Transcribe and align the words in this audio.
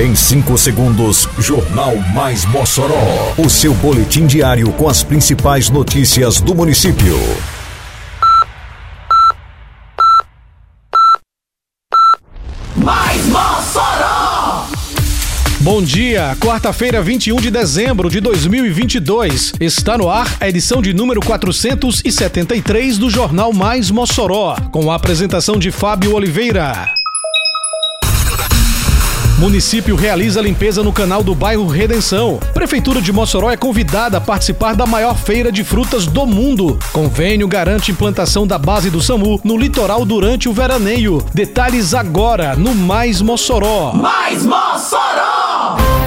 Em 0.00 0.14
5 0.14 0.56
segundos, 0.56 1.28
Jornal 1.38 1.94
Mais 2.14 2.46
Mossoró. 2.46 3.34
O 3.36 3.48
seu 3.48 3.74
boletim 3.74 4.26
diário 4.26 4.72
com 4.72 4.88
as 4.88 5.02
principais 5.02 5.68
notícias 5.68 6.40
do 6.40 6.54
município. 6.54 7.14
Mais 12.74 13.26
Mossoró! 13.26 14.66
Bom 15.60 15.82
dia, 15.82 16.34
quarta-feira, 16.40 17.02
21 17.02 17.36
de 17.36 17.50
dezembro 17.50 18.08
de 18.08 18.18
2022. 18.20 19.52
Está 19.60 19.98
no 19.98 20.08
ar 20.08 20.38
a 20.40 20.48
edição 20.48 20.80
de 20.80 20.94
número 20.94 21.20
473 21.20 22.96
do 22.96 23.10
Jornal 23.10 23.52
Mais 23.52 23.90
Mossoró, 23.90 24.56
com 24.72 24.90
a 24.90 24.94
apresentação 24.94 25.58
de 25.58 25.70
Fábio 25.70 26.14
Oliveira. 26.14 27.01
Município 29.42 29.96
realiza 29.96 30.40
limpeza 30.40 30.84
no 30.84 30.92
canal 30.92 31.20
do 31.24 31.34
bairro 31.34 31.66
Redenção. 31.66 32.38
Prefeitura 32.54 33.02
de 33.02 33.12
Mossoró 33.12 33.50
é 33.50 33.56
convidada 33.56 34.18
a 34.18 34.20
participar 34.20 34.76
da 34.76 34.86
maior 34.86 35.16
feira 35.16 35.50
de 35.50 35.64
frutas 35.64 36.06
do 36.06 36.24
mundo. 36.24 36.78
Convênio 36.92 37.48
garante 37.48 37.90
implantação 37.90 38.46
da 38.46 38.56
base 38.56 38.88
do 38.88 39.02
SAMU 39.02 39.40
no 39.42 39.56
litoral 39.56 40.04
durante 40.04 40.48
o 40.48 40.52
veraneio. 40.52 41.26
Detalhes 41.34 41.92
agora 41.92 42.54
no 42.54 42.72
Mais 42.72 43.20
Mossoró. 43.20 43.92
Mais 43.92 44.44
Mossoró! 44.46 46.01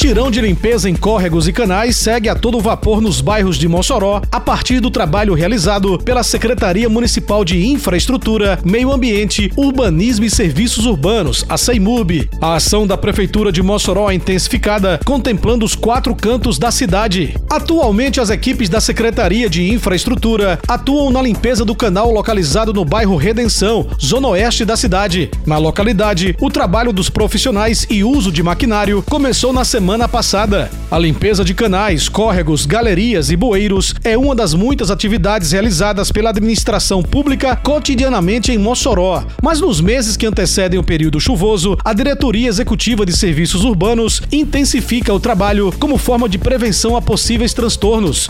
O 0.00 0.02
mutirão 0.02 0.30
de 0.30 0.40
limpeza 0.40 0.88
em 0.88 0.96
córregos 0.96 1.46
e 1.46 1.52
canais 1.52 1.94
segue 1.94 2.30
a 2.30 2.34
todo 2.34 2.58
vapor 2.58 3.02
nos 3.02 3.20
bairros 3.20 3.58
de 3.58 3.68
Mossoró, 3.68 4.22
a 4.32 4.40
partir 4.40 4.80
do 4.80 4.90
trabalho 4.90 5.34
realizado 5.34 5.98
pela 5.98 6.22
Secretaria 6.22 6.88
Municipal 6.88 7.44
de 7.44 7.66
Infraestrutura, 7.66 8.58
Meio 8.64 8.90
Ambiente, 8.90 9.52
Urbanismo 9.54 10.24
e 10.24 10.30
Serviços 10.30 10.86
Urbanos, 10.86 11.44
a 11.50 11.58
CEIMUB. 11.58 12.30
A 12.40 12.54
ação 12.54 12.86
da 12.86 12.96
Prefeitura 12.96 13.52
de 13.52 13.62
Mossoró 13.62 14.10
é 14.10 14.14
intensificada, 14.14 14.98
contemplando 15.04 15.66
os 15.66 15.74
quatro 15.74 16.14
cantos 16.14 16.58
da 16.58 16.70
cidade. 16.70 17.36
Atualmente, 17.50 18.22
as 18.22 18.30
equipes 18.30 18.70
da 18.70 18.80
Secretaria 18.80 19.50
de 19.50 19.70
Infraestrutura 19.70 20.58
atuam 20.66 21.10
na 21.10 21.20
limpeza 21.20 21.62
do 21.62 21.74
canal 21.74 22.10
localizado 22.10 22.72
no 22.72 22.86
bairro 22.86 23.16
Redenção, 23.16 23.86
zona 24.00 24.28
oeste 24.28 24.64
da 24.64 24.78
cidade. 24.78 25.30
Na 25.44 25.58
localidade, 25.58 26.34
o 26.40 26.48
trabalho 26.48 26.90
dos 26.90 27.10
profissionais 27.10 27.86
e 27.90 28.02
uso 28.02 28.32
de 28.32 28.42
maquinário 28.42 29.04
começou 29.06 29.52
na 29.52 29.62
semana 29.62 29.89
passada. 30.08 30.70
A 30.90 30.98
limpeza 30.98 31.44
de 31.44 31.54
canais, 31.54 32.08
córregos, 32.08 32.66
galerias 32.66 33.30
e 33.30 33.36
bueiros 33.36 33.94
é 34.02 34.16
uma 34.16 34.34
das 34.34 34.54
muitas 34.54 34.90
atividades 34.90 35.52
realizadas 35.52 36.10
pela 36.10 36.30
administração 36.30 37.02
pública 37.02 37.56
cotidianamente 37.56 38.52
em 38.52 38.58
Mossoró. 38.58 39.24
Mas 39.42 39.60
nos 39.60 39.80
meses 39.80 40.16
que 40.16 40.26
antecedem 40.26 40.78
o 40.78 40.84
período 40.84 41.20
chuvoso, 41.20 41.76
a 41.84 41.92
Diretoria 41.92 42.48
Executiva 42.48 43.04
de 43.04 43.16
Serviços 43.16 43.64
Urbanos 43.64 44.22
intensifica 44.32 45.12
o 45.12 45.20
trabalho 45.20 45.72
como 45.78 45.98
forma 45.98 46.28
de 46.28 46.38
prevenção 46.38 46.96
a 46.96 47.02
possíveis 47.02 47.52
transtornos. 47.52 48.28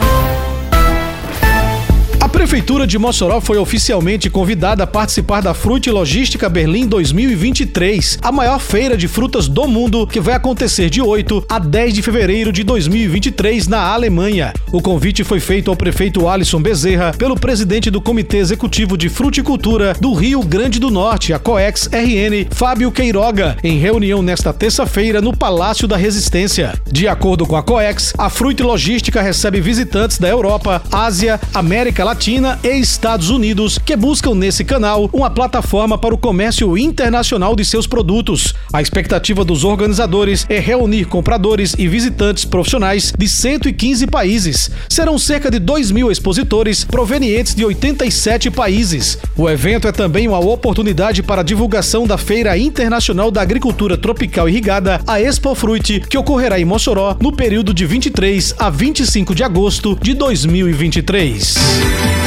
A 2.40 2.42
Prefeitura 2.42 2.86
de 2.86 2.98
Mossoró 2.98 3.38
foi 3.38 3.58
oficialmente 3.58 4.30
convidada 4.30 4.84
a 4.84 4.86
participar 4.86 5.42
da 5.42 5.52
Frute 5.52 5.90
Logística 5.90 6.48
Berlim 6.48 6.86
2023, 6.86 8.18
a 8.22 8.32
maior 8.32 8.58
feira 8.58 8.96
de 8.96 9.06
frutas 9.06 9.46
do 9.46 9.68
mundo 9.68 10.06
que 10.06 10.20
vai 10.20 10.34
acontecer 10.34 10.88
de 10.88 11.02
8 11.02 11.44
a 11.46 11.58
10 11.58 11.92
de 11.92 12.00
fevereiro 12.00 12.50
de 12.50 12.64
2023 12.64 13.68
na 13.68 13.92
Alemanha. 13.92 14.54
O 14.72 14.80
convite 14.80 15.22
foi 15.22 15.38
feito 15.38 15.70
ao 15.70 15.76
prefeito 15.76 16.26
Alisson 16.26 16.62
Bezerra 16.62 17.12
pelo 17.12 17.38
presidente 17.38 17.90
do 17.90 18.00
Comitê 18.00 18.38
Executivo 18.38 18.96
de 18.96 19.10
Fruticultura 19.10 19.92
do 20.00 20.14
Rio 20.14 20.42
Grande 20.42 20.80
do 20.80 20.90
Norte, 20.90 21.34
a 21.34 21.38
COEX 21.38 21.90
RN, 21.92 22.48
Fábio 22.52 22.90
Queiroga, 22.90 23.58
em 23.62 23.78
reunião 23.78 24.22
nesta 24.22 24.50
terça-feira 24.50 25.20
no 25.20 25.36
Palácio 25.36 25.86
da 25.86 25.98
Resistência. 25.98 26.72
De 26.90 27.06
acordo 27.06 27.44
com 27.44 27.54
a 27.54 27.62
COEX, 27.62 28.14
a 28.16 28.30
Frute 28.30 28.62
Logística 28.62 29.20
recebe 29.20 29.60
visitantes 29.60 30.18
da 30.18 30.28
Europa, 30.28 30.82
Ásia, 30.90 31.38
América 31.52 32.02
Latina 32.02 32.29
e 32.62 32.78
Estados 32.78 33.28
Unidos 33.28 33.76
que 33.76 33.96
buscam 33.96 34.36
nesse 34.36 34.62
canal 34.62 35.10
uma 35.12 35.28
plataforma 35.28 35.98
para 35.98 36.14
o 36.14 36.18
comércio 36.18 36.78
internacional 36.78 37.56
de 37.56 37.64
seus 37.64 37.88
produtos. 37.88 38.54
A 38.72 38.80
expectativa 38.80 39.44
dos 39.44 39.64
organizadores 39.64 40.46
é 40.48 40.60
reunir 40.60 41.06
compradores 41.06 41.74
e 41.76 41.88
visitantes 41.88 42.44
profissionais 42.44 43.12
de 43.18 43.28
115 43.28 44.06
países. 44.06 44.70
Serão 44.88 45.18
cerca 45.18 45.50
de 45.50 45.58
2 45.58 45.90
mil 45.90 46.08
expositores 46.08 46.84
provenientes 46.84 47.52
de 47.52 47.64
87 47.64 48.48
países. 48.48 49.18
O 49.36 49.50
evento 49.50 49.88
é 49.88 49.92
também 49.92 50.28
uma 50.28 50.38
oportunidade 50.38 51.24
para 51.24 51.40
a 51.40 51.44
divulgação 51.44 52.06
da 52.06 52.16
Feira 52.16 52.56
Internacional 52.56 53.32
da 53.32 53.42
Agricultura 53.42 53.96
Tropical 53.96 54.48
Irrigada, 54.48 55.00
a 55.04 55.20
Expo 55.20 55.52
Fruit, 55.56 56.04
que 56.08 56.18
ocorrerá 56.18 56.60
em 56.60 56.64
Mossoró 56.64 57.16
no 57.20 57.32
período 57.32 57.74
de 57.74 57.84
23 57.86 58.54
a 58.56 58.70
25 58.70 59.34
de 59.34 59.42
agosto 59.42 59.98
de 60.00 60.14
2023. 60.14 62.19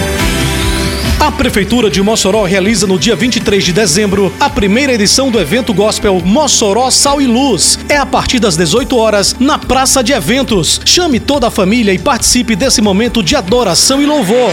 A 1.19 1.31
Prefeitura 1.31 1.89
de 1.89 2.01
Mossoró 2.01 2.43
realiza 2.43 2.85
no 2.85 2.99
dia 2.99 3.15
23 3.15 3.63
de 3.63 3.71
dezembro 3.71 4.33
a 4.39 4.49
primeira 4.49 4.93
edição 4.93 5.31
do 5.31 5.39
evento 5.39 5.73
gospel 5.73 6.21
Mossoró 6.23 6.89
Sal 6.89 7.21
e 7.21 7.27
Luz. 7.27 7.79
É 7.87 7.97
a 7.97 8.05
partir 8.05 8.39
das 8.39 8.57
18 8.57 8.97
horas 8.97 9.35
na 9.39 9.57
Praça 9.57 10.03
de 10.03 10.11
Eventos. 10.11 10.81
Chame 10.85 11.19
toda 11.19 11.47
a 11.47 11.51
família 11.51 11.93
e 11.93 11.99
participe 11.99 12.55
desse 12.55 12.81
momento 12.81 13.23
de 13.23 13.35
adoração 13.35 14.01
e 14.01 14.05
louvor. 14.05 14.51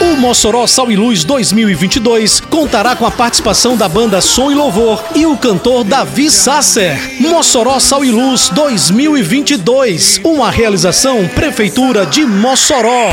O 0.00 0.16
Mossoró 0.16 0.66
Sal 0.66 0.90
e 0.92 0.96
Luz 0.96 1.24
2022 1.24 2.40
contará 2.40 2.94
com 2.94 3.04
a 3.04 3.10
participação 3.10 3.76
da 3.76 3.88
banda 3.88 4.20
Som 4.20 4.50
e 4.50 4.54
Louvor 4.54 5.02
e 5.14 5.26
o 5.26 5.36
cantor 5.36 5.82
Davi 5.82 6.30
Sasser. 6.30 6.96
Mossoró 7.20 7.80
Sal 7.80 8.04
e 8.04 8.10
Luz 8.10 8.48
2022, 8.50 10.20
uma 10.22 10.50
realização 10.50 11.26
Prefeitura 11.28 12.06
de 12.06 12.24
Mossoró. 12.24 13.10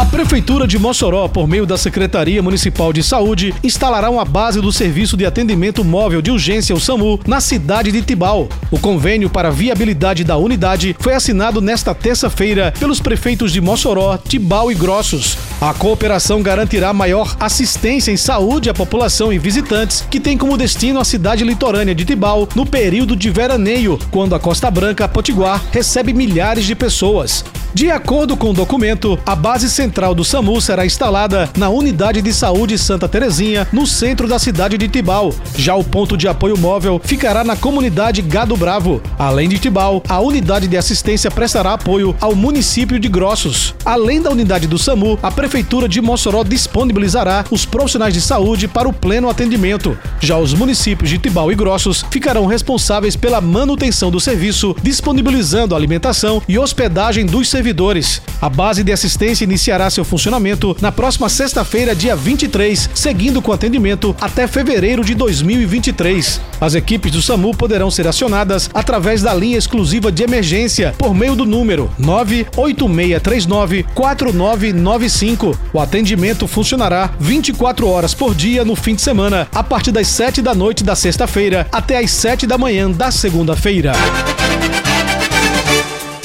A 0.00 0.04
Prefeitura 0.06 0.66
de 0.66 0.78
Mossoró, 0.78 1.28
por 1.28 1.46
meio 1.46 1.66
da 1.66 1.76
Secretaria 1.76 2.42
Municipal 2.42 2.90
de 2.90 3.02
Saúde, 3.02 3.54
instalará 3.62 4.08
uma 4.08 4.24
base 4.24 4.58
do 4.58 4.72
Serviço 4.72 5.14
de 5.14 5.26
Atendimento 5.26 5.84
Móvel 5.84 6.22
de 6.22 6.30
Urgência, 6.30 6.74
o 6.74 6.80
SAMU, 6.80 7.20
na 7.26 7.38
cidade 7.38 7.92
de 7.92 8.00
Tibau. 8.00 8.48
O 8.70 8.78
convênio 8.78 9.28
para 9.28 9.48
a 9.48 9.50
viabilidade 9.50 10.24
da 10.24 10.38
unidade 10.38 10.96
foi 10.98 11.12
assinado 11.12 11.60
nesta 11.60 11.94
terça-feira 11.94 12.72
pelos 12.80 12.98
prefeitos 12.98 13.52
de 13.52 13.60
Mossoró, 13.60 14.16
Tibau 14.16 14.72
e 14.72 14.74
Grossos. 14.74 15.36
A 15.60 15.74
cooperação 15.74 16.40
garantirá 16.42 16.94
maior 16.94 17.36
assistência 17.38 18.10
em 18.10 18.16
saúde 18.16 18.70
à 18.70 18.74
população 18.74 19.30
e 19.30 19.38
visitantes 19.38 20.02
que 20.10 20.18
tem 20.18 20.38
como 20.38 20.56
destino 20.56 20.98
a 20.98 21.04
cidade 21.04 21.44
litorânea 21.44 21.94
de 21.94 22.06
Tibau 22.06 22.48
no 22.54 22.64
período 22.64 23.14
de 23.14 23.28
veraneio, 23.28 23.98
quando 24.10 24.34
a 24.34 24.40
Costa 24.40 24.70
Branca, 24.70 25.06
Potiguar, 25.06 25.62
recebe 25.70 26.14
milhares 26.14 26.64
de 26.64 26.74
pessoas. 26.74 27.44
De 27.72 27.88
acordo 27.88 28.36
com 28.36 28.50
o 28.50 28.52
documento, 28.52 29.16
a 29.24 29.36
base 29.36 29.70
central 29.70 30.12
do 30.12 30.24
SAMU 30.24 30.60
será 30.60 30.84
instalada 30.84 31.48
na 31.56 31.68
Unidade 31.68 32.20
de 32.20 32.34
Saúde 32.34 32.76
Santa 32.76 33.08
Terezinha, 33.08 33.66
no 33.72 33.86
centro 33.86 34.26
da 34.26 34.40
cidade 34.40 34.76
de 34.76 34.88
Tibau. 34.88 35.32
Já 35.56 35.76
o 35.76 35.84
ponto 35.84 36.16
de 36.16 36.26
apoio 36.26 36.58
móvel 36.58 37.00
ficará 37.04 37.44
na 37.44 37.54
comunidade 37.54 38.22
Gado 38.22 38.56
Bravo. 38.56 39.00
Além 39.16 39.48
de 39.48 39.58
Tibau, 39.58 40.02
a 40.08 40.18
unidade 40.18 40.66
de 40.66 40.76
assistência 40.76 41.30
prestará 41.30 41.74
apoio 41.74 42.14
ao 42.20 42.34
município 42.34 42.98
de 42.98 43.08
Grossos. 43.08 43.72
Além 43.84 44.20
da 44.20 44.30
unidade 44.30 44.66
do 44.66 44.78
SAMU, 44.78 45.16
a 45.22 45.30
Prefeitura 45.30 45.88
de 45.88 46.00
Mossoró 46.00 46.42
disponibilizará 46.42 47.44
os 47.52 47.64
profissionais 47.64 48.12
de 48.12 48.20
saúde 48.20 48.66
para 48.66 48.88
o 48.88 48.92
pleno 48.92 49.30
atendimento. 49.30 49.96
Já 50.18 50.36
os 50.36 50.52
municípios 50.52 51.08
de 51.08 51.18
Tibau 51.18 51.52
e 51.52 51.54
Grossos 51.54 52.04
ficarão 52.10 52.46
responsáveis 52.46 53.14
pela 53.14 53.40
manutenção 53.40 54.10
do 54.10 54.18
serviço, 54.18 54.74
disponibilizando 54.82 55.76
alimentação 55.76 56.42
e 56.48 56.58
hospedagem 56.58 57.24
dos 57.24 57.48
servidores 57.48 57.59
servidores. 57.60 58.22
A 58.40 58.48
base 58.48 58.82
de 58.82 58.90
assistência 58.90 59.44
iniciará 59.44 59.90
seu 59.90 60.02
funcionamento 60.02 60.74
na 60.80 60.90
próxima 60.90 61.28
sexta-feira, 61.28 61.94
dia 61.94 62.16
23, 62.16 62.88
seguindo 62.94 63.42
com 63.42 63.52
atendimento 63.52 64.16
até 64.18 64.46
fevereiro 64.46 65.04
de 65.04 65.14
2023. 65.14 66.40
As 66.58 66.74
equipes 66.74 67.12
do 67.12 67.20
SAMU 67.20 67.54
poderão 67.54 67.90
ser 67.90 68.08
acionadas 68.08 68.70
através 68.72 69.20
da 69.20 69.34
linha 69.34 69.58
exclusiva 69.58 70.10
de 70.10 70.22
emergência 70.22 70.94
por 70.96 71.14
meio 71.14 71.36
do 71.36 71.44
número 71.44 71.90
98639 71.98 73.84
4995. 73.94 75.58
O 75.74 75.78
atendimento 75.78 76.48
funcionará 76.48 77.10
24 77.20 77.86
horas 77.86 78.14
por 78.14 78.34
dia 78.34 78.64
no 78.64 78.74
fim 78.74 78.94
de 78.94 79.02
semana, 79.02 79.46
a 79.54 79.62
partir 79.62 79.92
das 79.92 80.08
7 80.08 80.40
da 80.40 80.54
noite 80.54 80.82
da 80.82 80.96
sexta-feira 80.96 81.66
até 81.70 81.98
as 81.98 82.10
7 82.10 82.46
da 82.46 82.56
manhã 82.56 82.90
da 82.90 83.10
segunda-feira. 83.10 83.92